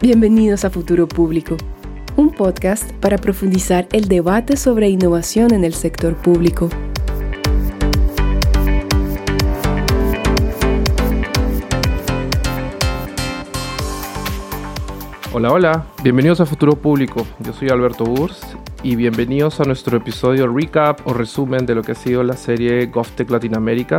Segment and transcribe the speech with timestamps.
[0.00, 1.56] Bienvenidos a Futuro Público,
[2.14, 6.68] un podcast para profundizar el debate sobre innovación en el sector público.
[15.32, 17.26] Hola, hola, bienvenidos a Futuro Público.
[17.40, 18.40] Yo soy Alberto Burs
[18.84, 22.86] y bienvenidos a nuestro episodio recap o resumen de lo que ha sido la serie
[22.86, 23.98] GovTech Latinoamérica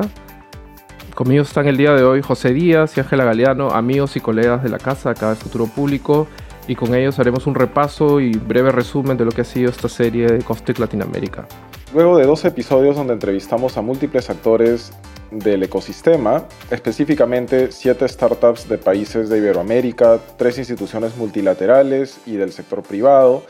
[1.20, 4.70] Conmigo están el día de hoy José Díaz y Ángela Galeano, amigos y colegas de
[4.70, 6.28] la casa acá de Futuro Público,
[6.66, 9.90] y con ellos haremos un repaso y breve resumen de lo que ha sido esta
[9.90, 11.46] serie de Costec Latinoamérica.
[11.94, 14.94] Luego de dos episodios donde entrevistamos a múltiples actores
[15.30, 22.82] del ecosistema, específicamente siete startups de países de Iberoamérica, tres instituciones multilaterales y del sector
[22.82, 23.44] privado,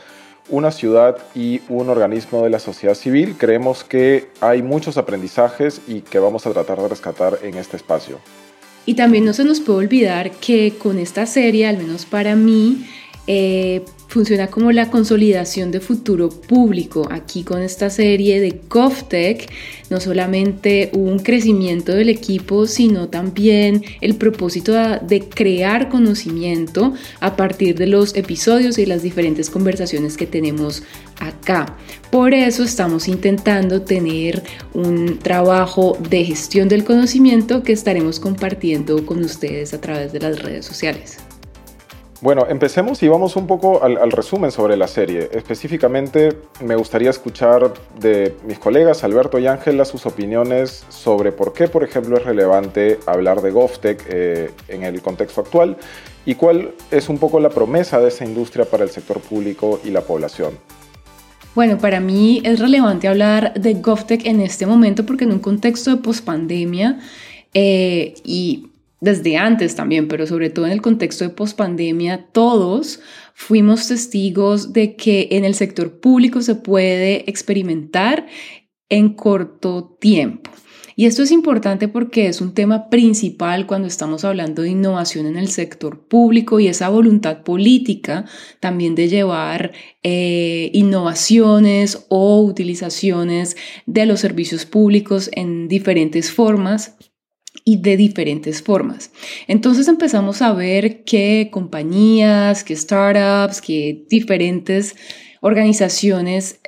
[0.50, 6.00] una ciudad y un organismo de la sociedad civil, creemos que hay muchos aprendizajes y
[6.00, 8.18] que vamos a tratar de rescatar en este espacio.
[8.86, 12.86] Y también no se nos puede olvidar que con esta serie, al menos para mí,
[13.26, 17.08] eh, funciona como la consolidación de futuro público.
[17.12, 19.48] Aquí con esta serie de GovTech
[19.88, 27.36] no solamente hubo un crecimiento del equipo, sino también el propósito de crear conocimiento a
[27.36, 30.82] partir de los episodios y las diferentes conversaciones que tenemos
[31.20, 31.76] acá.
[32.10, 34.42] Por eso estamos intentando tener
[34.74, 40.42] un trabajo de gestión del conocimiento que estaremos compartiendo con ustedes a través de las
[40.42, 41.29] redes sociales.
[42.22, 45.30] Bueno, empecemos y vamos un poco al, resumen sobre la serie.
[45.32, 51.66] Específicamente, me gustaría escuchar de mis colegas Alberto y Ángela sus opiniones sobre por qué,
[51.66, 55.78] por ejemplo, es relevante hablar de GovTech eh, en el contexto actual
[56.26, 59.88] y cuál es un poco la promesa de esa industria para el sector público y
[59.88, 60.58] la población.
[61.54, 65.90] Bueno, para mí es relevante hablar de GovTech en este momento porque en un contexto
[65.90, 67.00] de pospandemia
[67.54, 68.69] eh, y
[69.00, 73.00] desde antes también, pero sobre todo en el contexto de pospandemia, todos
[73.34, 78.26] fuimos testigos de que en el sector público se puede experimentar
[78.90, 80.50] en corto tiempo.
[80.96, 85.36] Y esto es importante porque es un tema principal cuando estamos hablando de innovación en
[85.36, 88.26] el sector público y esa voluntad política
[88.58, 96.98] también de llevar eh, innovaciones o utilizaciones de los servicios públicos en diferentes formas
[97.64, 99.10] y de diferentes formas.
[99.48, 104.96] Entonces empezamos a ver que compañías, que startups, que diferentes
[105.40, 106.60] organizaciones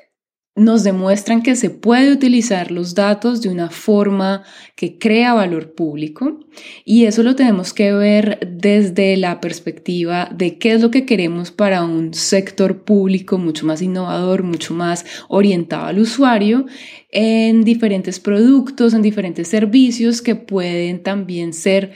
[0.55, 4.45] nos demuestran que se puede utilizar los datos de una forma
[4.77, 6.41] que crea valor público
[6.85, 11.51] y eso lo tenemos que ver desde la perspectiva de qué es lo que queremos
[11.53, 16.67] para un sector público mucho más innovador, mucho más orientado al usuario
[17.11, 21.93] en diferentes productos, en diferentes servicios que pueden también ser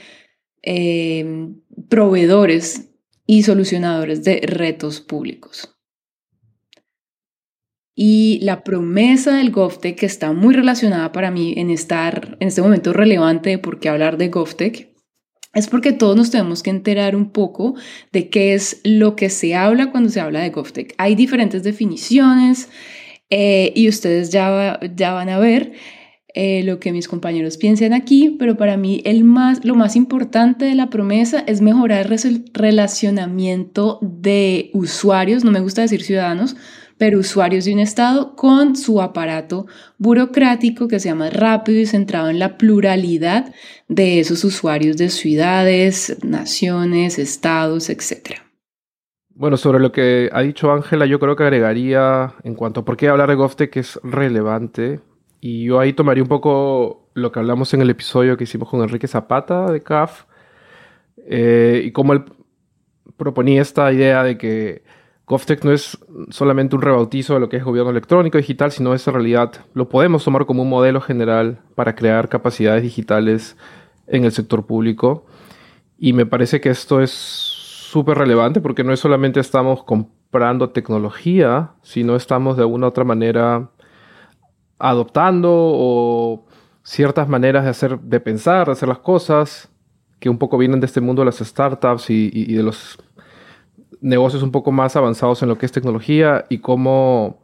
[0.63, 1.49] eh,
[1.89, 2.89] proveedores
[3.27, 5.76] y solucionadores de retos públicos.
[7.99, 12.61] Y la promesa del GovTech, que está muy relacionada para mí en estar en este
[12.61, 14.93] momento relevante de por qué hablar de GovTech,
[15.55, 17.73] es porque todos nos tenemos que enterar un poco
[18.11, 20.93] de qué es lo que se habla cuando se habla de GovTech.
[20.99, 22.69] Hay diferentes definiciones
[23.31, 25.71] eh, y ustedes ya, ya van a ver
[26.35, 30.65] eh, lo que mis compañeros piensan aquí, pero para mí el más, lo más importante
[30.65, 36.55] de la promesa es mejorar el relacionamiento de usuarios, no me gusta decir ciudadanos,
[36.97, 42.29] pero usuarios de un Estado con su aparato burocrático que sea más rápido y centrado
[42.29, 43.53] en la pluralidad
[43.87, 48.41] de esos usuarios de ciudades, naciones, estados, etc.
[49.29, 52.97] Bueno, sobre lo que ha dicho Ángela, yo creo que agregaría en cuanto a por
[52.97, 54.99] qué hablar de GovTech es relevante.
[55.39, 58.81] Y yo ahí tomaría un poco lo que hablamos en el episodio que hicimos con
[58.81, 60.23] Enrique Zapata de CAF
[61.27, 62.25] eh, y cómo él
[63.17, 64.83] proponía esta idea de que
[65.27, 65.97] GovTech no es
[66.29, 69.89] solamente un rebautizo de lo que es gobierno electrónico digital, sino es en realidad lo
[69.89, 73.57] podemos tomar como un modelo general para crear capacidades digitales
[74.07, 75.25] en el sector público.
[75.99, 81.71] Y me parece que esto es súper relevante porque no es solamente estamos comprando tecnología,
[81.81, 83.69] sino estamos de alguna otra manera
[84.79, 86.45] adoptando o
[86.83, 89.69] ciertas maneras de hacer, de pensar, de hacer las cosas,
[90.19, 92.97] que un poco vienen de este mundo de las startups y de los
[94.01, 97.39] negocios un poco más avanzados en lo que es tecnología y cómo,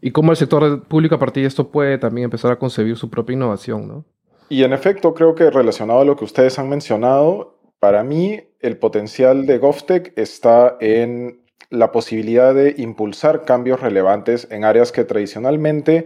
[0.00, 3.10] y cómo el sector público a partir de esto puede también empezar a concebir su
[3.10, 4.04] propia innovación, ¿no?
[4.48, 8.76] Y en efecto, creo que relacionado a lo que ustedes han mencionado, para mí el
[8.76, 11.40] potencial de GovTech está en
[11.70, 16.04] la posibilidad de impulsar cambios relevantes en áreas que tradicionalmente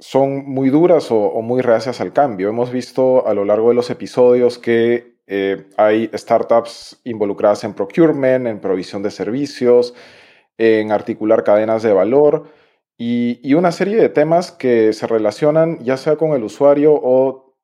[0.00, 2.48] son muy duras o, o, muy reacias al cambio.
[2.48, 8.46] Hemos visto a lo largo de los episodios que eh, hay startups involucradas en procurement,
[8.46, 9.94] en provisión de servicios,
[10.58, 12.48] en articular cadenas de valor
[12.96, 17.56] y, una serie de temas que se relacionan ya sea con el usuario o,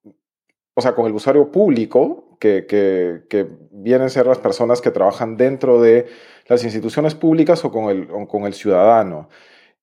[0.75, 5.37] o sea, con el usuario público, que, que, vienen a ser las personas que trabajan
[5.37, 6.07] dentro de
[6.49, 9.29] las instituciones públicas o con el, con el ciudadano.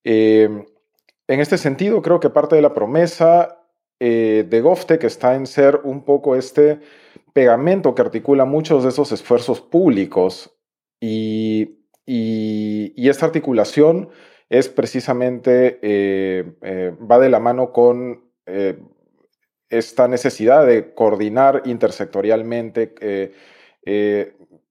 [0.03, 0.65] Eh,
[1.27, 3.59] en este sentido, creo que parte de la promesa
[3.99, 6.79] eh, de GovTech está en ser un poco este
[7.37, 10.57] pegamento que articula muchos de esos esfuerzos públicos
[10.99, 11.75] y,
[12.97, 14.09] esta articulación
[14.49, 18.23] es precisamente, eh, eh, va de la mano con
[19.69, 22.95] esta necesidad de coordinar intersectorialmente,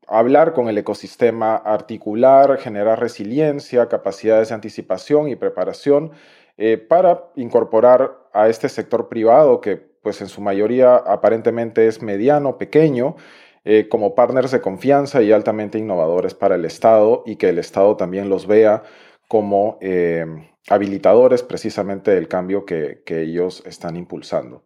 [0.09, 6.11] hablar con el ecosistema, articular, generar resiliencia, capacidades de anticipación y preparación
[6.59, 12.59] eh, para incorporar a este sector privado que pues en su mayoría aparentemente es mediano,
[12.59, 13.17] pequeño,
[13.65, 17.97] eh, como partners de confianza y altamente innovadores para el Estado y que el Estado
[17.97, 18.85] también los vea
[19.27, 20.25] como eh,
[20.69, 24.63] habilitadores precisamente del cambio que, ellos están impulsando.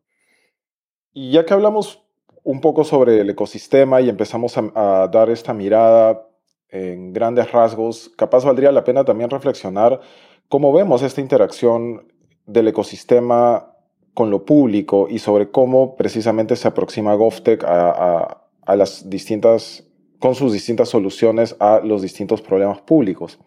[1.15, 2.05] Y ya que hablamos
[2.45, 6.29] un poco sobre el ecosistema y empezamos a dar esta mirada
[6.69, 10.03] en grandes rasgos, capaz valdría la pena también reflexionar
[10.51, 12.13] ¿Cómo vemos esta interacción
[12.45, 13.70] del ecosistema
[14.15, 18.37] con lo público y sobre cómo precisamente se aproxima GovTech a,
[18.67, 19.85] las distintas,
[20.19, 23.39] con sus distintas soluciones a los distintos problemas públicos?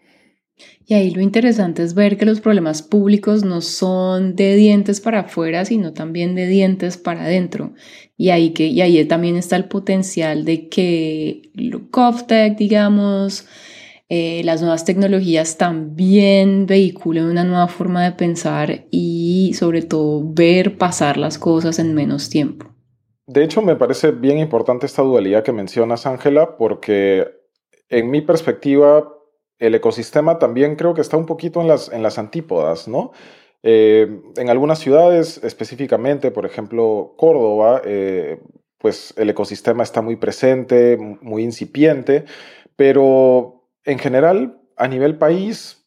[0.86, 5.20] Y ahí lo interesante es ver que los problemas públicos no son de dientes para
[5.20, 7.72] afuera, sino también de dientes para adentro.
[8.16, 11.50] Y ahí, que, y ahí también está el potencial de que
[11.90, 13.46] GovTech, digamos,
[14.16, 20.78] eh, las nuevas tecnologías también vehiculan una nueva forma de pensar y sobre todo ver
[20.78, 22.66] pasar las cosas en menos tiempo.
[23.26, 27.26] De hecho, me parece bien importante esta dualidad que mencionas, Ángela, porque
[27.88, 29.12] en mi perspectiva,
[29.58, 33.10] el ecosistema también creo que está un poquito en las, en las antípodas, ¿no?
[33.64, 38.38] Eh, en algunas ciudades, específicamente, por ejemplo, Córdoba, eh,
[38.78, 42.26] pues el ecosistema está muy presente, muy incipiente,
[42.76, 45.86] pero en general, a nivel país,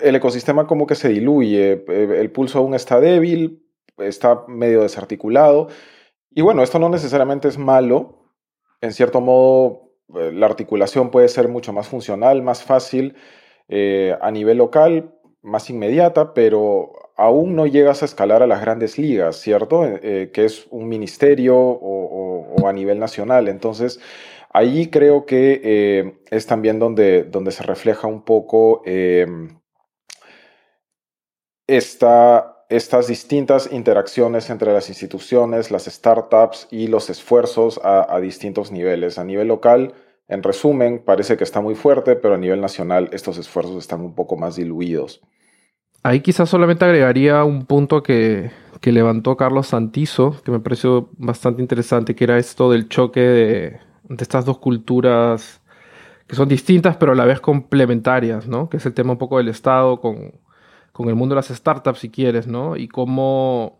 [0.00, 3.64] el ecosistema como que se diluye, eh, el pulso aún está débil,
[3.98, 5.68] está medio desarticulado.
[6.30, 8.32] Y bueno, esto no necesariamente es malo.
[8.80, 13.16] En cierto modo, eh, la articulación puede ser mucho más funcional, más fácil
[13.68, 18.96] eh, a nivel local, más inmediata, pero aún no llegas a escalar a las grandes
[18.96, 19.82] ligas, ¿cierto?
[20.00, 23.48] que es un ministerio o, a nivel nacional.
[23.48, 24.00] Entonces,
[24.50, 29.60] Allí creo que eh, es también donde, donde se refleja un poco em,
[31.66, 39.18] estas distintas interacciones entre las instituciones, las startups y los esfuerzos a, distintos niveles.
[39.18, 39.92] A nivel local,
[40.28, 44.14] en resumen, parece que está muy fuerte, pero a nivel nacional estos esfuerzos están un
[44.14, 45.20] poco más diluidos.
[46.02, 48.50] Ahí quizás solamente agregaría un punto que,
[48.80, 53.80] que levantó Carlos Santizo, que me pareció bastante interesante, que era esto del choque de,
[54.08, 55.60] de estas dos culturas
[56.28, 58.68] que son distintas pero a la vez complementarias, ¿no?
[58.68, 60.32] Que es el tema un poco del Estado con,
[61.08, 62.76] el mundo de las startups, si quieres, ¿no?
[62.76, 63.78] Y cómo,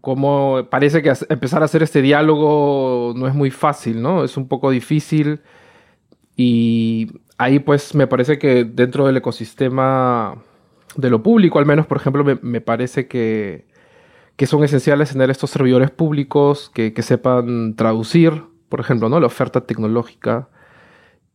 [0.00, 4.22] cómo parece que empezar a hacer este diálogo no es muy fácil, ¿no?
[4.24, 5.40] Es un poco difícil
[6.36, 10.36] y ahí pues me parece que dentro del ecosistema
[10.96, 13.66] de lo público, al menos, por ejemplo, me, parece que,
[14.36, 19.20] que, son esenciales tener estos servidores públicos que, que sepan traducir por ejemplo, ¿no?
[19.20, 20.48] la oferta tecnológica.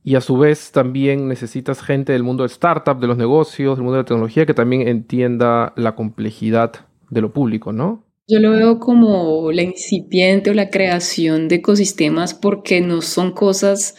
[0.03, 3.83] Y a su vez también necesitas gente del mundo de startup, de los negocios, del
[3.83, 6.71] mundo de la tecnología, que también entienda la complejidad
[7.09, 8.03] de lo público, ¿no?
[8.27, 13.95] Yo lo veo como la incipiente o la creación de ecosistemas porque no son cosas,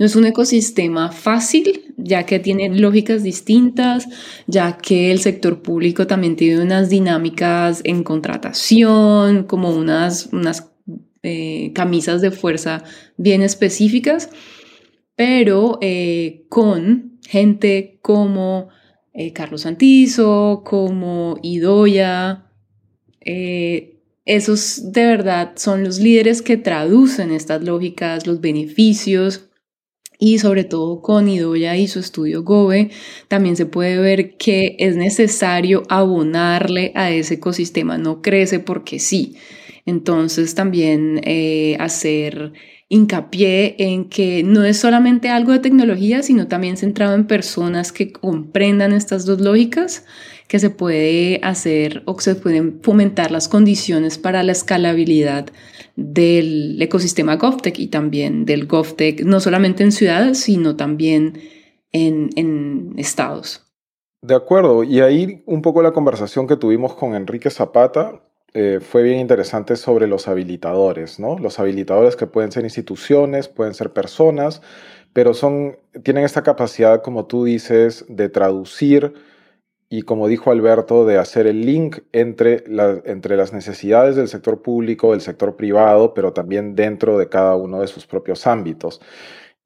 [0.00, 4.08] no es un ecosistema fácil, ya que tiene lógicas distintas,
[4.46, 10.72] ya que el sector público también tiene unas dinámicas en contratación, como unas, unas
[11.22, 12.82] eh, camisas de fuerza
[13.18, 14.30] bien específicas,
[15.16, 18.70] pero eh, con gente como
[19.12, 22.46] eh, Carlos Santizo, como Idoya,
[24.24, 29.49] esos de verdad son los líderes que traducen estas lógicas, los beneficios
[30.20, 32.90] y sobre todo con Idoya y su estudio GOBE,
[33.26, 39.36] también se puede ver que es necesario abonarle a ese ecosistema, no crece porque sí.
[39.86, 42.52] Entonces también eh, hacer
[42.90, 48.12] hincapié en que no es solamente algo de tecnología, sino también centrado en personas que
[48.12, 50.04] comprendan estas dos lógicas,
[50.48, 55.46] que se puede hacer o que se pueden fomentar las condiciones para la escalabilidad
[55.94, 61.38] del ecosistema GovTech y también del GovTech, no solamente en ciudades, sino también
[61.92, 63.64] en, en estados.
[64.20, 68.20] De acuerdo, y ahí un poco la conversación que tuvimos con Enrique Zapata
[68.52, 71.38] eh, fue bien interesante sobre los habilitadores, ¿no?
[71.38, 74.60] Los habilitadores que pueden ser instituciones, pueden ser personas,
[75.12, 79.14] pero son, tienen esta capacidad, como tú dices, de traducir
[79.88, 82.64] y como dijo Alberto, de hacer el link entre,
[83.04, 87.80] entre las necesidades del sector público, del sector privado, pero también dentro de cada uno
[87.80, 89.00] de sus propios ámbitos.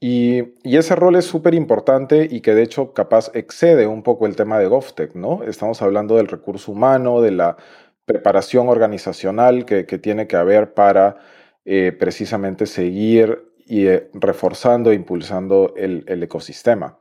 [0.00, 4.26] Y, y ese rol es súper importante y que de hecho capaz excede un poco
[4.26, 5.42] el tema de GovTech, ¿no?
[5.44, 7.56] Estamos hablando del recurso humano, de la
[8.04, 11.16] preparación organizacional que, tiene que haber para
[11.64, 16.98] eh, precisamente seguir y, eh, reforzando e impulsando el, ecosistema.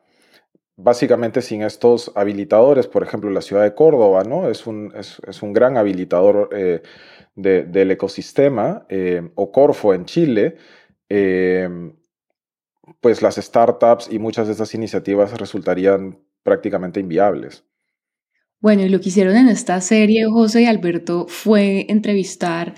[0.76, 4.50] Básicamente sin estos habilitadores, por ejemplo, la ciudad de Córdoba ¿no?
[4.50, 6.82] es, un, es, un gran habilitador eh,
[7.36, 8.86] del ecosistema,
[9.36, 10.58] o Corfo en Chile,
[13.02, 17.66] pues las startups y muchas de estas iniciativas resultarían prácticamente inviables.
[18.64, 22.74] Bueno, y lo que hicieron en esta serie, José y Alberto, fue entrevistar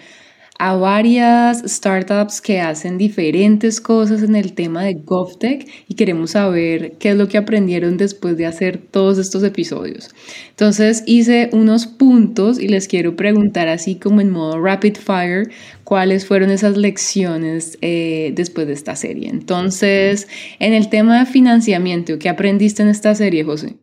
[0.58, 6.94] a varias startups que hacen diferentes cosas en el tema de GovTech y queremos saber
[6.98, 10.10] qué es lo que aprendieron después de hacer todos estos episodios.
[10.50, 15.52] Entonces hice unos puntos y les quiero preguntar así como en modo rapid fire
[15.84, 19.30] cuáles fueron esas lecciones eh, después de esta serie.
[19.30, 20.28] Entonces,
[20.58, 23.76] en el tema de financiamiento, ¿qué aprendiste en esta serie, José?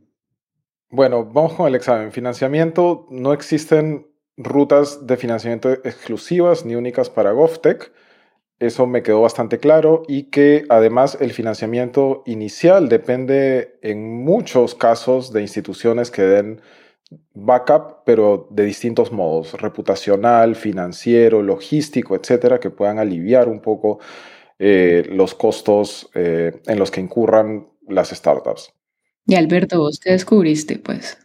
[0.94, 2.12] Bueno, vamos con el examen.
[2.12, 7.90] Financiamiento, no existen rutas de financiamiento exclusivas ni únicas para GovTech.
[8.58, 15.32] Eso me quedó bastante claro y que además el financiamiento inicial depende en muchos casos
[15.32, 16.60] de instituciones que den
[17.32, 23.98] backup, pero de distintos modos, reputacional, financiero, logístico, etcétera, que puedan aliviar un poco
[24.58, 28.74] eh, los costos eh, en los que incurran las startups.
[29.26, 31.18] Y Alberto, ¿vos qué descubriste, pues?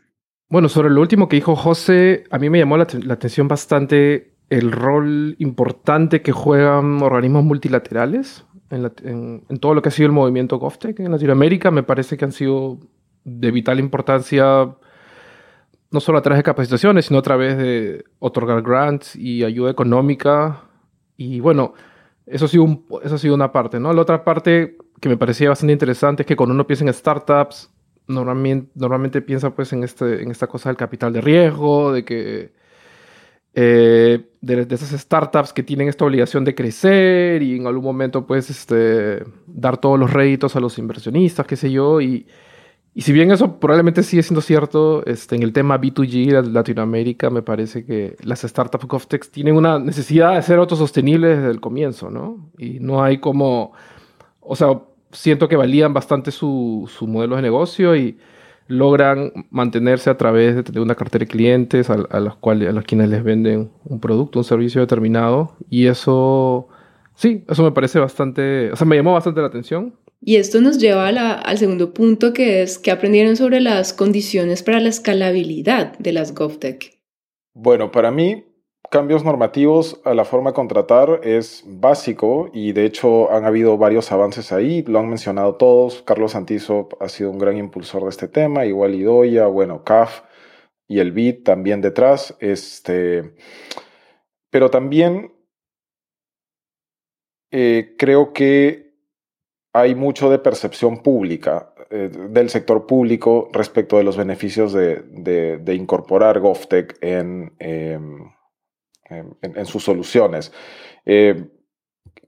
[0.49, 4.71] Bueno, sobre lo último que dijo José, a mí me llamó la, atención bastante el
[4.71, 10.99] rol importante que juegan organismos multilaterales en, todo lo que ha sido el movimiento GovTech
[10.99, 11.69] en Latinoamérica.
[11.71, 12.79] Me parece que han sido
[13.25, 14.75] de vital importancia
[15.89, 20.63] no solo a través de capacitaciones, sino a través de otorgar grants y ayuda económica.
[21.17, 21.73] Y bueno,
[22.25, 23.91] eso ha sido, eso ha sido una parte, ¿no?
[23.93, 27.69] La otra parte que me parecía bastante interesante es que cuando uno piensa en startups,
[28.07, 32.51] normalmente, normalmente piensa pues en, este, en esta cosa del capital de riesgo, de que
[33.53, 38.49] eh, de, esas startups que tienen esta obligación de crecer y en algún momento pues
[38.49, 42.27] este, dar todos los réditos a los inversionistas, qué sé yo, y,
[42.93, 47.29] y si bien eso probablemente sigue siendo cierto, este, en el tema B2G de Latinoamérica
[47.29, 52.09] me parece que las startups GovTech tienen una necesidad de ser autosostenibles desde el comienzo,
[52.09, 52.51] ¿no?
[52.57, 53.73] Y no hay como,
[54.39, 54.81] o sea,
[55.17, 58.17] siento que valían bastante su, su modelo de negocio y
[58.67, 62.83] logran mantenerse a través de tener una cartera de clientes a, los cuales a los
[62.83, 66.67] quienes les venden un producto, un servicio determinado y eso
[67.15, 69.95] sí, eso me parece bastante, o sea, me llamó bastante la atención.
[70.19, 74.79] Y esto nos lleva al segundo punto que es que aprendieron sobre las condiciones para
[74.79, 76.99] la escalabilidad de las GovTech.
[77.53, 78.43] Bueno, para mí
[78.89, 84.11] cambios normativos a la forma de contratar es básico y de hecho han habido varios
[84.11, 86.01] avances ahí, lo han mencionado todos.
[86.03, 90.21] Carlos Santizo ha sido un gran impulsor de este tema, igual Idoya, bueno, CAF
[90.87, 92.35] y el BID también detrás.
[92.39, 93.35] Este,
[94.49, 95.33] pero también
[97.51, 98.95] eh, creo que
[99.73, 106.39] hay mucho de percepción pública eh, del sector público respecto de los beneficios de, incorporar
[106.39, 107.53] GovTech en...
[107.59, 108.36] Em,
[109.09, 110.51] en, sus soluciones.
[111.05, 111.45] Eh,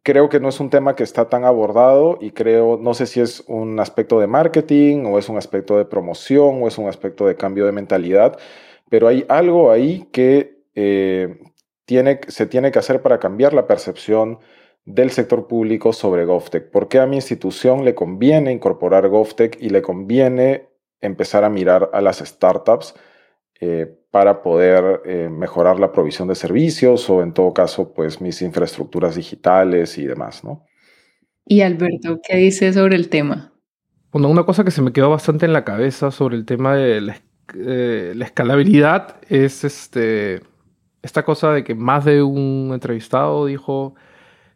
[0.04, 3.20] creo que no es un tema que está tan abordado y creo, no sé si
[3.20, 7.28] es un aspecto de marketing o es un aspecto de promoción o es un aspecto
[7.28, 8.38] de cambio de mentalidad,
[8.90, 11.40] pero hay algo ahí que eh,
[11.86, 14.40] tiene, se tiene que hacer para cambiar la percepción
[14.86, 16.72] del sector público sobre GovTech.
[16.72, 20.70] ¿Por qué a mi institución le conviene incorporar GovTech y le conviene
[21.02, 22.96] empezar a mirar a las startups
[23.60, 28.42] eh, para poder eh, mejorar la provisión de servicios o en todo caso, pues mis
[28.42, 30.66] infraestructuras digitales y demás, ¿no?
[31.46, 33.54] Y Alberto, ¿qué dice sobre el tema?
[34.12, 37.02] Bueno, una cosa que se me quedó bastante en la cabeza sobre el tema de
[37.02, 37.22] la,
[37.56, 40.42] eh, escalabilidad es este,
[41.02, 43.96] esta cosa de que más de un entrevistado dijo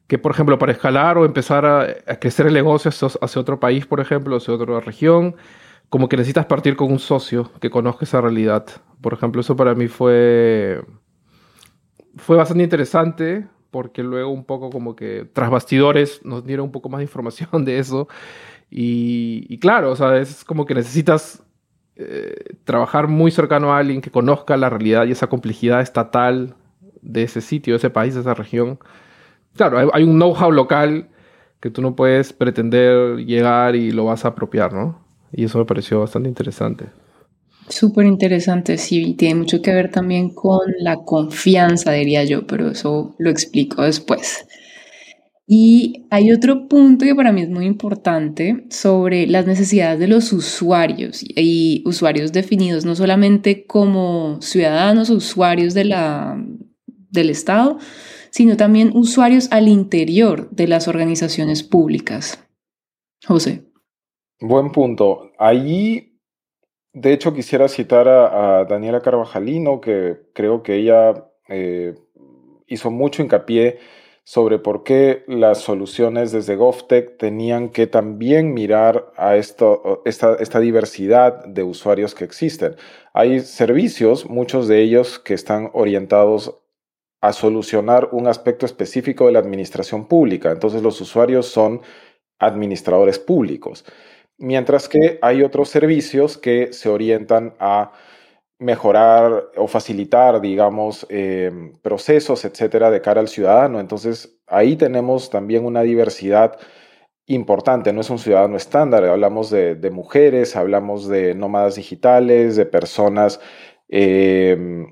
[0.07, 3.99] que, por ejemplo, para escalar o empezar a, crecer el negocio hacia, otro país, por
[3.99, 5.35] ejemplo, hacia otra región,
[5.93, 8.65] como que necesitas partir con un socio que conozca esa realidad.
[8.99, 10.83] Por ejemplo, eso para mí fue,
[12.15, 16.89] fue bastante interesante porque luego un poco como que tras bastidores nos dieron un poco
[16.89, 18.07] más de información de eso.
[18.71, 21.43] Y, claro, o sea, es como que necesitas
[21.95, 26.55] eh, trabajar muy cercano a alguien que conozca la realidad y esa complejidad estatal
[27.03, 28.79] de ese sitio, de ese país, de esa región.
[29.55, 31.07] Claro, hay, un know-how local
[31.59, 35.02] que tú no puedes pretender llegar y lo vas a apropiar, ¿no?
[35.33, 36.85] Y eso me pareció bastante interesante.
[37.69, 43.15] Súper interesante, sí, tiene mucho que ver también con la confianza, diría yo, pero eso
[43.17, 44.45] lo explico después.
[45.45, 50.31] Y hay otro punto que para mí es muy importante sobre las necesidades de los
[50.31, 56.41] usuarios y usuarios definidos no solamente como ciudadanos usuarios de la,
[57.09, 57.77] del Estado,
[58.29, 62.39] sino también usuarios al interior de las organizaciones públicas.
[63.25, 63.72] José.
[64.45, 65.31] Buen punto.
[65.37, 66.19] Allí,
[66.91, 71.95] de hecho, quisiera citar a, Daniela Carvajalino, que creo que ella eh,
[72.67, 73.79] hizo mucho hincapié
[74.25, 81.63] sobre por qué las soluciones desde GovTech tenían que también mirar a esta, diversidad de
[81.63, 82.75] usuarios que existen.
[83.13, 86.59] Hay servicios, muchos de ellos que están orientados
[87.21, 90.51] a solucionar un aspecto específico de la administración pública.
[90.51, 91.81] Entonces los usuarios son
[92.39, 93.85] administradores públicos.
[94.43, 97.93] Mientras que hay otros servicios que se orientan a
[98.59, 103.79] mejorar o facilitar, digamos, em, procesos, etcétera, de cara al ciudadano.
[103.79, 106.59] Entonces, ahí tenemos también una diversidad
[107.27, 107.93] importante.
[107.93, 109.05] No es un ciudadano estándar.
[109.05, 113.39] Hablamos de, mujeres, hablamos de nómadas digitales, de personas
[113.87, 114.87] em,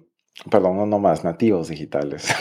[0.50, 2.26] Perdón, no, más, nativos digitales.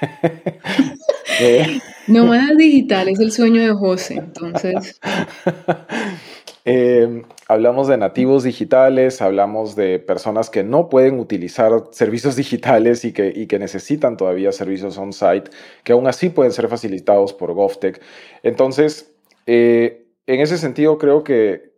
[1.40, 5.00] eh, nómadas digitales, el sueño de José, entonces.
[6.66, 13.12] Eh, hablamos de nativos digitales, hablamos de personas que no pueden utilizar servicios digitales y
[13.12, 15.50] que, necesitan todavía servicios on-site,
[15.84, 18.00] que aún así pueden ser facilitados por GovTech.
[18.42, 19.14] Entonces,
[19.46, 21.70] eh, en ese sentido, creo que,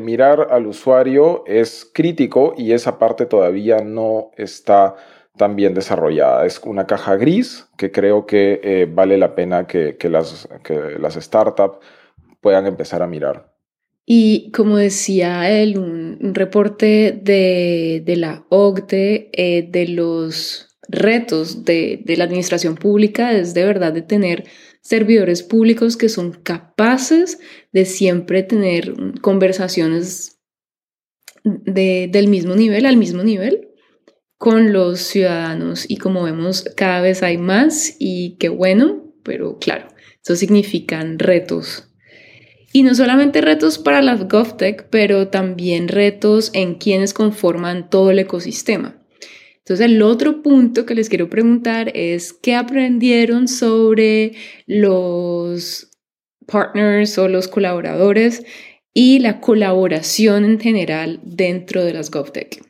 [0.00, 4.94] mirar al usuario es crítico y esa parte todavía no está
[5.36, 6.46] tan bien desarrollada.
[6.46, 11.78] Es una caja gris que creo que eh, vale la pena que, las startups
[12.40, 13.51] puedan empezar a mirar.
[14.04, 22.16] Y como decía él, un, reporte de, la OCDE eh, de los retos de, de
[22.16, 24.44] la administración pública es de verdad de tener
[24.82, 27.38] servidores públicos que son capaces
[27.72, 30.40] de siempre tener conversaciones
[31.44, 33.68] del mismo nivel, al mismo nivel,
[34.36, 35.88] con los ciudadanos.
[35.88, 39.88] Y como vemos, cada vez hay más y qué bueno, pero claro,
[40.22, 41.88] eso significan retos.
[42.72, 48.18] Y no solamente retos para las GovTech, pero también retos en quienes conforman todo el
[48.18, 48.96] ecosistema.
[49.58, 54.32] Entonces, el otro punto que les quiero preguntar es, ¿qué aprendieron sobre
[54.66, 55.90] los
[56.46, 58.44] partners o los colaboradores
[58.92, 62.62] y la colaboración en general dentro de las GovTech?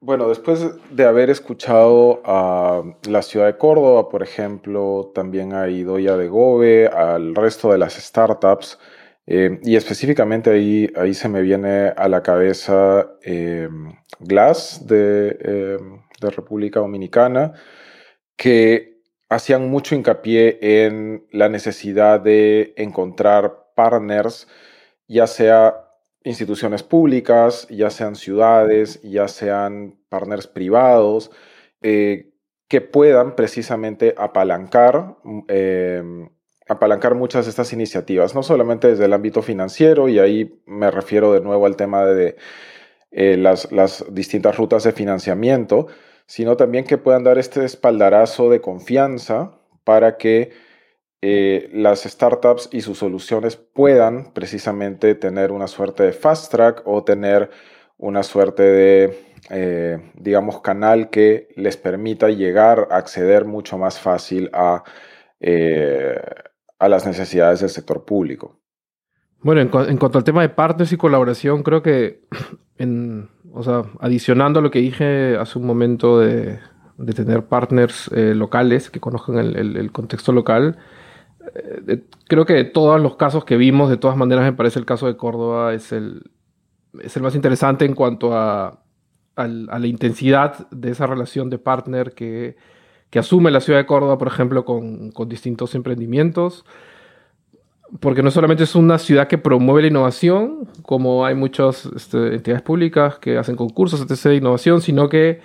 [0.00, 6.16] Bueno, después de haber escuchado a la ciudad de Córdoba, por ejemplo, también a Idoya
[6.16, 8.78] de Gove, al resto de las startups,
[9.30, 13.68] eh, y específicamente ahí, ahí se me viene a la cabeza eh,
[14.20, 15.78] Glass de, eh,
[16.20, 17.52] de República Dominicana,
[18.36, 24.48] que hacían mucho hincapié en la necesidad de encontrar partners,
[25.06, 25.84] ya sea
[26.24, 31.30] instituciones públicas, ya sean ciudades, ya sean partners privados,
[31.82, 32.30] eh,
[32.66, 35.16] que puedan precisamente apalancar,
[35.48, 36.02] eh,
[36.68, 41.32] apalancar muchas de estas iniciativas, no solamente desde el ámbito financiero, y ahí me refiero
[41.32, 42.36] de nuevo al tema de
[43.10, 45.86] eh, las, distintas rutas de financiamiento,
[46.26, 50.50] sino también que puedan dar este espaldarazo de confianza para que
[51.22, 57.02] eh, las startups y sus soluciones puedan precisamente tener una suerte de fast track o
[57.02, 57.50] tener
[57.96, 59.18] una suerte de,
[59.50, 64.84] eh, digamos, canal que les permita llegar a acceder mucho más fácil a,
[66.78, 68.58] a las necesidades del sector público.
[69.40, 72.24] Bueno, en, cuanto al tema de partners y colaboración, creo que,
[73.52, 76.58] o sea, adicionando a lo que dije hace un momento de,
[77.14, 80.78] tener partners eh, locales que conozcan el, contexto local,
[81.54, 84.84] eh, creo que de todos los casos que vimos, de todas maneras me parece el
[84.84, 86.32] caso de Córdoba es el,
[87.00, 88.82] es el más interesante en cuanto a
[89.36, 92.56] la intensidad de esa relación de partner que
[93.10, 96.64] que asume la ciudad de Córdoba, por ejemplo, con, distintos emprendimientos.
[98.00, 102.62] Porque no solamente es una ciudad que promueve la innovación, como hay muchas este, entidades
[102.62, 104.24] públicas que hacen concursos, etc.
[104.24, 105.40] de innovación, sino que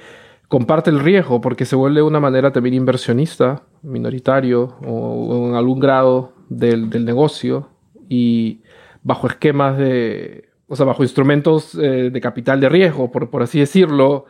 [0.50, 6.34] comparte el riesgo porque se vuelve una manera también inversionista, minoritario o, en algún grado
[6.50, 7.70] del, negocio
[8.10, 8.62] y
[9.04, 13.60] bajo esquemas de, o sea, bajo instrumentos eh, de capital de riesgo, por, por así
[13.60, 14.26] decirlo,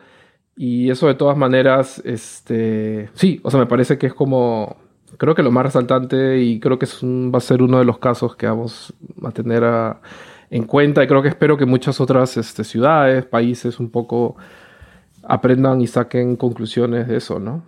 [0.56, 4.76] y eso de todas maneras, este, sí, o sea, me parece que es como,
[5.16, 8.36] creo que lo más resaltante y creo que va a ser uno de los casos
[8.36, 9.64] que vamos a tener
[10.50, 14.36] en cuenta y creo que espero que muchas otras este, ciudades, países un poco
[15.24, 17.64] aprendan y saquen conclusiones de eso, ¿no?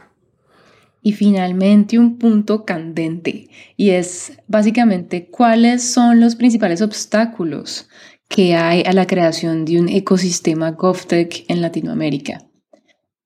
[1.03, 7.88] Y finalmente un punto candente y es básicamente cuáles son los principales obstáculos
[8.29, 12.40] que hay a la creación de un ecosistema GovTech en Latinoamérica.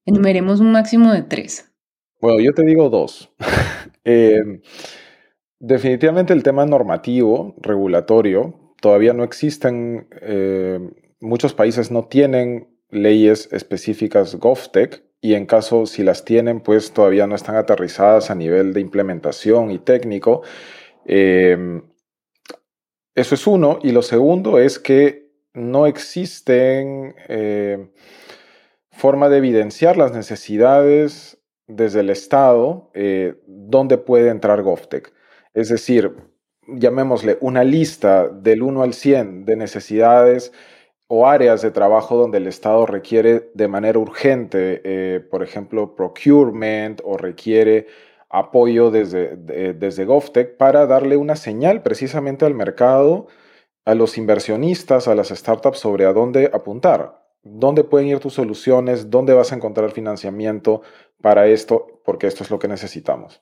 [0.05, 1.71] Enumeremos un máximo de tres.
[2.19, 3.31] Bueno, yo te digo dos.
[4.03, 4.61] Eh,
[5.59, 10.79] definitivamente el tema normativo, regulatorio, todavía no existen, eh,
[11.19, 17.27] muchos países no tienen leyes específicas GovTech y en caso si las tienen, pues todavía
[17.27, 20.41] no están aterrizadas a nivel de implementación y técnico.
[21.05, 21.83] Eh,
[23.13, 23.77] eso es uno.
[23.83, 27.13] Y lo segundo es que no existen
[29.01, 35.11] forma de evidenciar las necesidades desde el Estado eh, donde puede entrar GovTech.
[35.55, 36.15] Es decir,
[36.67, 40.53] llamémosle una lista del 1 al 100 de necesidades
[41.07, 47.01] o áreas de trabajo donde el Estado requiere de manera urgente, eh, por ejemplo, procurement
[47.03, 47.87] o requiere
[48.29, 49.35] apoyo desde,
[49.73, 53.25] desde GovTech para darle una señal precisamente al mercado,
[53.83, 59.09] a los inversionistas, a las startups sobre a dónde apuntar dónde pueden ir tus soluciones,
[59.09, 60.81] dónde vas a encontrar financiamiento
[61.21, 63.41] para esto, porque esto es lo que necesitamos.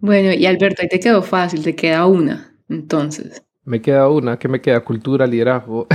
[0.00, 3.44] Bueno, y Alberto, ahí te quedó fácil, te queda una, entonces.
[3.64, 4.82] Me queda una, ¿qué me queda?
[4.82, 5.86] Cultura, liderazgo.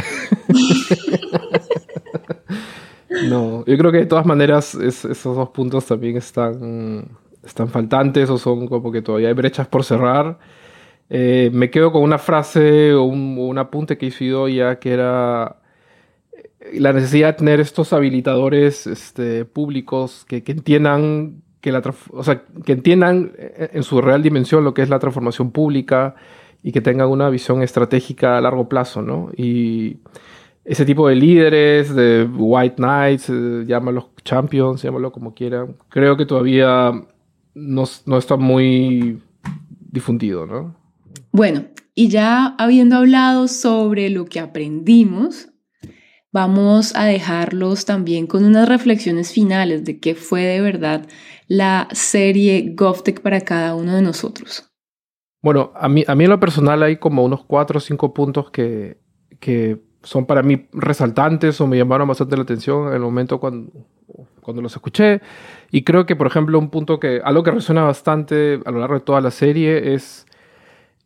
[3.29, 7.10] no, yo creo que de todas maneras esos dos puntos también están,
[7.43, 10.39] están faltantes o son como que todavía hay brechas por cerrar.
[11.10, 15.57] Eh, me quedo con una frase o un, un apunte que hizo ya que era
[16.73, 22.73] la necesidad de tener estos habilitadores este, públicos que, entiendan que la o sea, que
[22.73, 26.15] entiendan en su real dimensión lo que es la transformación pública
[26.63, 29.30] y que tengan una visión estratégica a largo plazo, ¿no?
[29.36, 29.97] Y
[30.65, 36.25] ese tipo de líderes, de White Knights, eh, llámalo champions, llámalo como quieran, creo que
[36.25, 36.91] todavía
[37.56, 39.21] no, no está muy
[39.80, 40.75] difundido, ¿no?
[41.32, 41.63] Bueno,
[41.95, 45.49] y ya habiendo hablado sobre lo que aprendimos,
[46.38, 51.08] vamos a dejarlos también con unas reflexiones finales de qué fue de verdad
[51.47, 54.69] la serie GovTech para cada uno de nosotros.
[55.41, 58.52] Bueno, a mí, a mí en lo personal hay como unos cuatro o cinco puntos
[58.52, 59.00] que,
[59.39, 63.71] que son para mí resaltantes o me llamaron bastante la atención en el momento cuando,
[64.41, 65.21] cuando los escuché.
[65.71, 68.93] Y creo que, por ejemplo, un punto que, algo que resuena bastante a lo largo
[68.93, 70.28] de toda la serie es,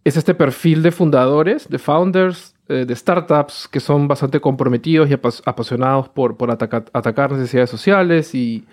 [0.03, 5.13] es este perfil de fundadores, de founders, eh, de startups que son bastante comprometidos y
[5.13, 8.65] apasionados por, por atacar, necesidades sociales y,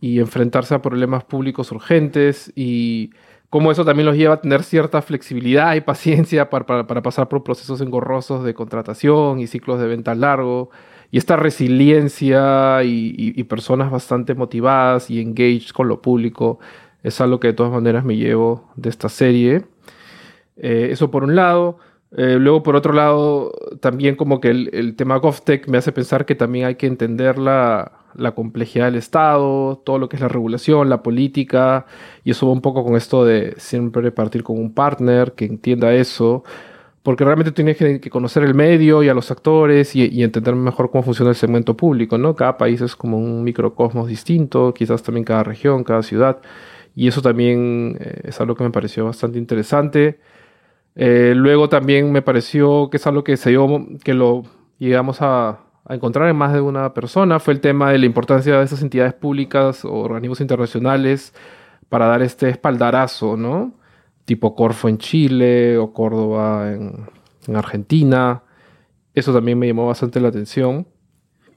[0.00, 3.10] enfrentarse a problemas públicos urgentes y
[3.50, 7.80] cómo eso también los lleva a tener cierta flexibilidad y paciencia para, pasar por procesos
[7.80, 10.70] engorrosos de contratación y ciclos de venta largo
[11.10, 16.58] y esta resiliencia y, personas bastante motivadas y engaged con lo público
[17.02, 19.64] es algo que de todas maneras me llevo de esta serie.
[20.56, 21.78] Eh, eso por un lado.
[22.16, 26.34] Eh, luego, por otro lado, también como que el, tema GovTech me hace pensar que
[26.34, 27.92] también hay que entender la,
[28.34, 31.86] complejidad del Estado, todo lo que es la regulación, la política,
[32.24, 35.92] y eso va un poco con esto de siempre partir con un partner que entienda
[35.92, 36.44] eso,
[37.02, 41.04] porque realmente tienes que, conocer el medio y a los actores y, entender mejor cómo
[41.04, 42.34] funciona el segmento público, ¿no?
[42.34, 46.40] Cada país es como un microcosmos distinto, quizás también cada región, cada ciudad,
[46.96, 50.18] y eso también eh, es algo que me pareció bastante interesante.
[51.00, 54.42] Eh, luego también me pareció que es algo que se dio, que lo
[54.78, 58.64] llegamos a, encontrar en más de una persona, fue el tema de la importancia de
[58.64, 61.32] esas entidades públicas o organismos internacionales
[61.88, 63.72] para dar este espaldarazo, ¿no?
[64.26, 68.42] Tipo Corfo en Chile o Córdoba en, Argentina.
[69.14, 70.86] Eso también me llamó bastante la atención.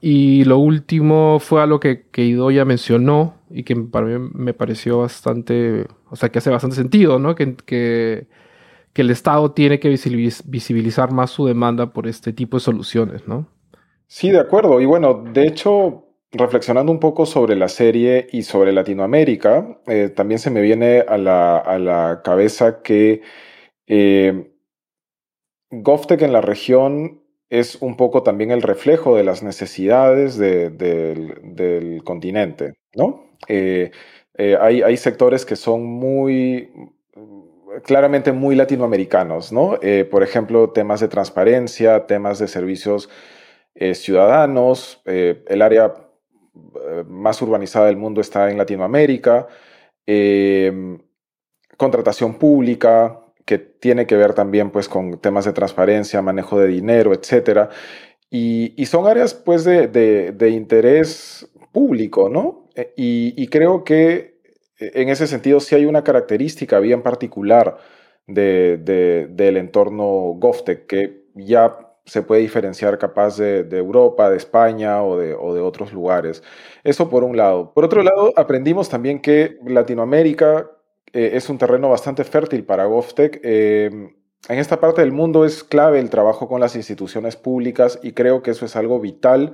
[0.00, 5.00] Y lo último fue algo que, que Idoya mencionó y que para mí me pareció
[5.00, 7.34] bastante, o sea, que hace bastante sentido, ¿no?
[7.34, 8.26] Que
[8.92, 13.48] que el Estado tiene que visibilizar más su demanda por este tipo de soluciones, ¿no?
[14.06, 14.80] Sí, de acuerdo.
[14.80, 20.38] Y bueno, de hecho, reflexionando un poco sobre la serie y sobre Latinoamérica, eh, también
[20.38, 23.22] se me viene a la, cabeza que
[23.86, 24.50] eh,
[25.70, 32.74] GovTech en la región es un poco también el reflejo de las necesidades del, continente,
[32.94, 33.24] ¿no?
[33.48, 33.90] Eh,
[34.58, 36.70] hay, sectores que son muy,
[37.84, 39.78] claramente muy latinoamericanos, ¿no?
[40.10, 43.08] por ejemplo, temas de transparencia, temas de servicios
[43.74, 45.94] ciudadanos, el área
[46.54, 49.46] eh, más urbanizada del mundo está en Latinoamérica,
[50.06, 50.98] em,
[51.78, 57.12] contratación pública, que tiene que ver también pues, con temas de transparencia, manejo de dinero,
[57.14, 57.70] etc.
[58.30, 62.68] Y, son áreas pues, de, interés público, ¿no?
[62.96, 64.31] Y, creo que
[64.94, 67.78] en ese sentido sí hay una característica bien particular
[68.26, 75.34] del entorno GovTech que ya se puede diferenciar capaz de, Europa, de España o de,
[75.34, 76.42] otros lugares.
[76.82, 77.72] Eso por un lado.
[77.72, 80.70] Por otro lado, aprendimos también que Latinoamérica
[81.12, 83.40] eh, es un terreno bastante fértil para GovTech.
[83.42, 84.14] Em,
[84.48, 88.42] en esta parte del mundo es clave el trabajo con las instituciones públicas y creo
[88.42, 89.52] que eso es algo vital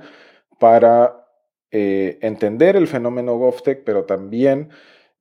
[0.59, 1.27] para
[1.71, 4.69] eh, entender el fenómeno GovTech, pero también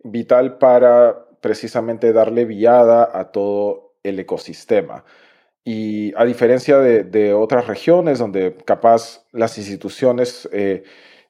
[0.02, 5.04] vital para precisamente darle viada a todo el ecosistema.
[5.64, 10.82] Y a diferencia de, otras regiones donde capaz las instituciones eh,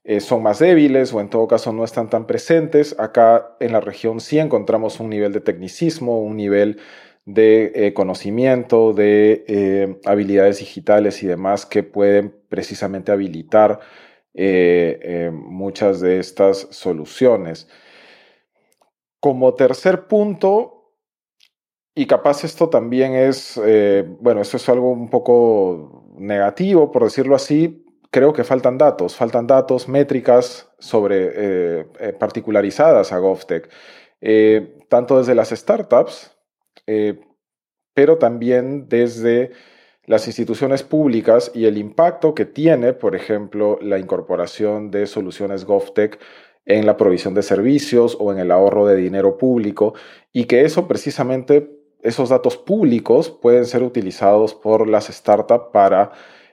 [0.04, 3.80] eh, son más débiles o en todo caso no están tan presentes, acá en la
[3.80, 6.78] región sí encontramos un nivel de tecnicismo, un nivel
[7.24, 13.80] de eh, conocimiento, de habilidades digitales y demás que pueden precisamente habilitar
[15.32, 17.68] muchas de estas soluciones.
[19.20, 20.78] Como tercer punto,
[21.98, 27.34] y capaz esto también es, eh, bueno, esto es algo un poco negativo, por decirlo
[27.34, 27.84] así.
[28.12, 33.68] Creo que faltan datos, faltan datos, métricas sobre eh, eh, particularizadas a GovTech,
[34.88, 36.36] tanto desde las startups,
[37.94, 39.50] pero también desde
[40.06, 46.20] las instituciones públicas y el impacto que tiene, por ejemplo, la incorporación de soluciones GovTech
[46.68, 49.94] en la provisión de servicios o en el ahorro de dinero público
[50.32, 56.12] y que eso precisamente esos datos públicos pueden ser utilizados por las startups para,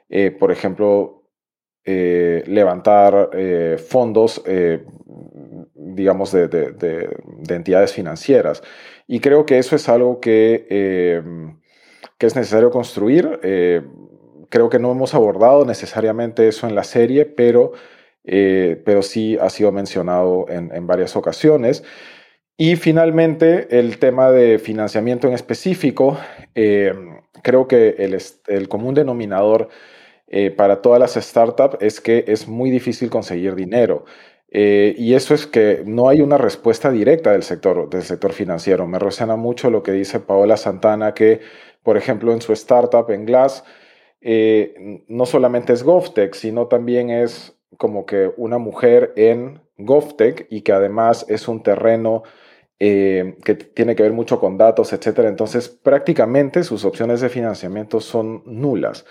[0.09, 1.23] eh, por ejemplo,
[1.83, 4.41] eh, levantar eh, fondos,
[5.75, 7.09] digamos, de,
[7.47, 8.63] entidades financieras.
[9.07, 10.65] Y creo que eso es algo que,
[12.17, 13.39] que es necesario construir.
[14.49, 17.73] creo que no hemos abordado necesariamente eso en la serie, pero,
[18.25, 21.83] pero sí ha sido mencionado en, en varias ocasiones.
[22.57, 26.17] Y finalmente, el tema de financiamiento en específico,
[26.55, 26.93] eh,
[27.43, 27.95] creo que
[28.47, 29.67] el, común denominador
[30.27, 34.05] eh, para todas las startups es que es muy difícil conseguir dinero.
[34.49, 38.87] Eh, y eso es que no hay una respuesta directa del sector, del sector financiero.
[38.87, 41.41] Me resuena mucho lo que dice Paola Santana, que,
[41.83, 43.65] por ejemplo, en su startup, en Glass,
[45.07, 50.71] no solamente es GovTech, sino también es como que una mujer en GovTech y que
[50.71, 52.23] además es un terreno
[52.79, 55.29] eh, que tiene que ver mucho con datos, etcétera.
[55.29, 59.05] Entonces, prácticamente sus opciones de financiamiento son nulas.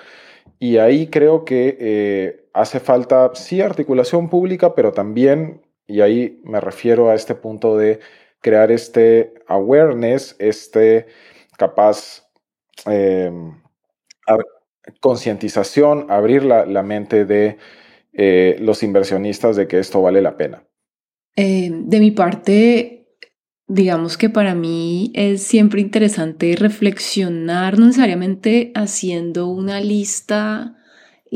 [0.59, 6.61] Y ahí creo que eh, hace falta, sí, articulación pública, pero también, y ahí me
[6.61, 8.01] refiero a este punto de
[8.41, 11.07] crear este awareness, este
[11.57, 12.29] capaz
[12.87, 13.33] eh,
[15.01, 17.57] concientización, abrir la, la, mente de
[18.17, 20.65] los inversionistas de que esto vale la pena.
[21.37, 23.09] de mi parte,
[23.67, 30.77] digamos que para mí es siempre interesante reflexionar, no necesariamente haciendo una lista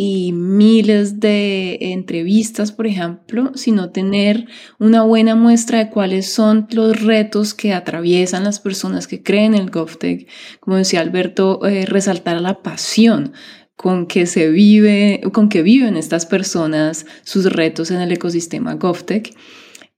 [0.01, 4.47] y miles de entrevistas, por ejemplo, sino tener
[4.79, 9.63] una buena muestra de cuáles son los retos que atraviesan las personas que creen en
[9.63, 10.29] el GovTech.
[10.61, 13.33] Como decía Alberto, eh, resaltar la pasión
[13.79, 19.33] con que se vive, con que viven estas personas sus retos en el ecosistema GovTech.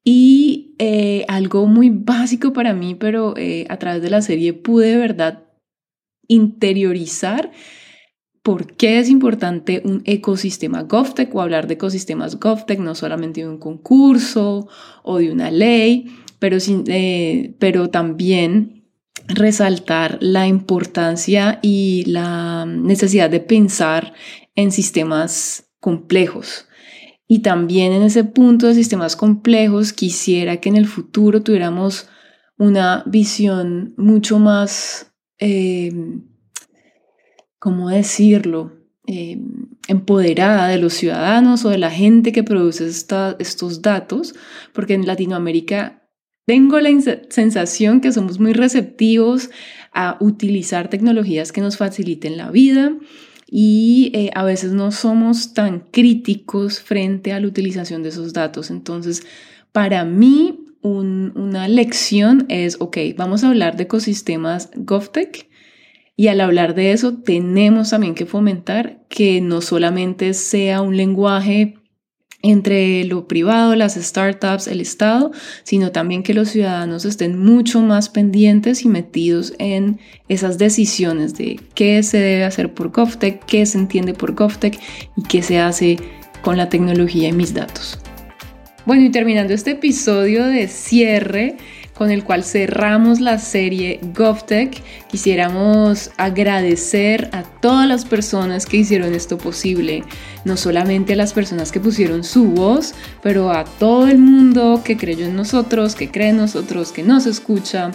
[0.04, 4.88] Y eh, algo muy básico para mí, pero eh, a través de la serie pude
[4.88, 5.44] de verdad
[6.28, 7.52] interiorizar
[8.42, 13.48] por qué es importante un ecosistema GovTech o hablar de ecosistemas GovTech, no solamente de
[13.48, 14.68] un concurso
[15.02, 18.79] o de una ley, pero, eh, pero también
[19.28, 24.14] resaltar la importancia y la necesidad de pensar
[24.54, 26.66] en sistemas complejos
[27.32, 32.08] y también en ese punto de sistemas complejos quisiera que en el futuro tuviéramos
[32.58, 35.92] una visión mucho más, eh,
[37.60, 38.72] ¿cómo decirlo?
[39.06, 39.40] Eh,
[39.86, 44.34] empoderada de los ciudadanos o de la gente que produce estos datos,
[44.72, 45.99] porque en Latinoamérica
[46.46, 46.90] tengo la
[47.28, 49.50] sensación que somos muy receptivos
[49.92, 52.94] a utilizar tecnologías que nos faciliten la vida
[53.46, 58.70] y eh, a veces no somos tan críticos frente a la utilización de esos datos.
[58.70, 59.24] Entonces,
[59.72, 65.48] para mí, una lección es, ok, vamos a hablar de ecosistemas GovTech
[66.16, 71.79] y al hablar de eso tenemos también que fomentar que no solamente sea un lenguaje
[72.42, 75.30] entre lo privado, las startups, el Estado,
[75.62, 79.98] sino también que los ciudadanos estén mucho más pendientes y metidos en
[80.28, 84.78] esas decisiones de qué se debe hacer por GovTech, qué se entiende por GovTech
[85.16, 85.98] y qué se hace
[86.42, 87.98] con la tecnología y mis datos.
[88.86, 91.56] Bueno, y terminando este episodio de cierre,
[92.00, 94.82] con el cual cerramos la serie GovTech.
[95.08, 100.02] Quisiéramos agradecer a todas las personas que hicieron esto posible,
[100.46, 104.96] no solamente a las personas que pusieron su voz, pero a todo el mundo que
[104.96, 107.90] creyó en nosotros, que cree en nosotros, que nos escucha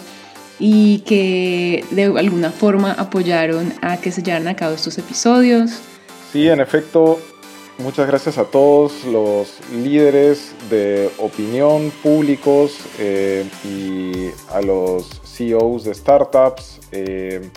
[0.60, 5.80] y que de alguna forma apoyaron a que se llevaran a cabo estos episodios.
[6.32, 7.18] Sí, en efecto,
[7.78, 15.92] Muchas gracias a todos los líderes de opinión públicos eh, y a los CEOs de
[15.92, 17.50] startups eh,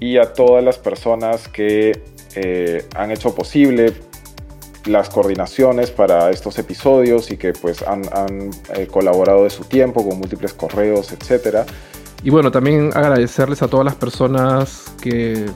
[0.00, 2.02] y a todas las personas que
[2.34, 3.94] eh, han hecho posible
[4.86, 8.50] las coordinaciones para estos episodios y que pues han, han
[8.90, 11.58] colaborado de su tiempo con múltiples correos, etc.
[12.24, 15.46] Y bueno, también agradecerles a todas las personas que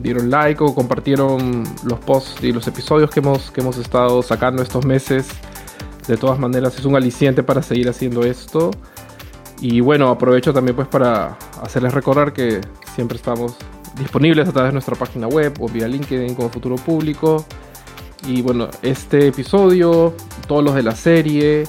[0.00, 4.62] dieron like o compartieron los posts y los episodios que hemos, que hemos estado sacando
[4.62, 5.28] estos meses.
[6.06, 8.70] De todas maneras es un aliciente para seguir haciendo esto.
[9.60, 12.60] Y bueno, aprovecho también pues para hacerles recordar que
[12.94, 13.56] siempre estamos
[13.98, 17.44] disponibles a través de nuestra página web o vía LinkedIn como Futuro Público.
[18.26, 20.14] Y bueno, este episodio,
[20.46, 21.64] todos los de la serie,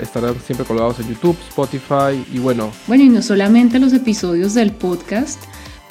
[0.00, 2.70] estarán siempre colgados en YouTube, Spotify y bueno.
[2.86, 5.42] Bueno, y no solamente los episodios del podcast,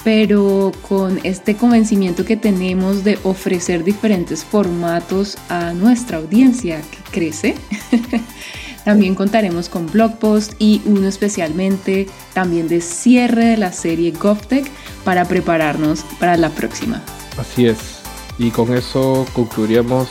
[0.04, 7.54] pero con este convencimiento que tenemos de ofrecer diferentes formatos a nuestra audiencia que crece,
[8.84, 14.70] también contaremos con blog post y uno especialmente también de cierre de la serie GovTech
[15.04, 17.02] para prepararnos para la próxima.
[17.38, 18.00] Así es.
[18.38, 20.08] Y con eso concluiríamos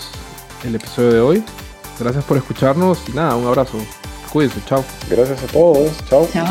[0.64, 1.44] el episodio de hoy.
[2.00, 3.80] Gracias por escucharnos y nada, un abrazo.
[4.32, 4.86] Cuídense, chao.
[5.10, 5.92] Gracias a todos.
[6.08, 6.28] Chao.
[6.32, 6.48] Chao.